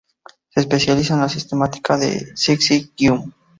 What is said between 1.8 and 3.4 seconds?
de "Syzygium".